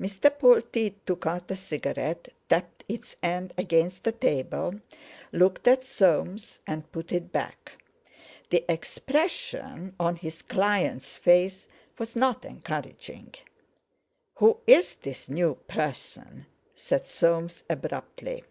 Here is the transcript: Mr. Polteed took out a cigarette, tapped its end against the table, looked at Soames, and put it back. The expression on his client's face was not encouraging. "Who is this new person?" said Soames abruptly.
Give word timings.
Mr. 0.00 0.28
Polteed 0.28 0.94
took 1.06 1.24
out 1.24 1.52
a 1.52 1.54
cigarette, 1.54 2.26
tapped 2.48 2.82
its 2.88 3.14
end 3.22 3.54
against 3.56 4.02
the 4.02 4.10
table, 4.10 4.80
looked 5.30 5.68
at 5.68 5.84
Soames, 5.84 6.58
and 6.66 6.90
put 6.90 7.12
it 7.12 7.30
back. 7.30 7.70
The 8.50 8.64
expression 8.68 9.94
on 10.00 10.16
his 10.16 10.42
client's 10.42 11.16
face 11.16 11.68
was 11.96 12.16
not 12.16 12.44
encouraging. 12.44 13.32
"Who 14.38 14.58
is 14.66 14.96
this 14.96 15.28
new 15.28 15.54
person?" 15.68 16.46
said 16.74 17.06
Soames 17.06 17.62
abruptly. 17.70 18.42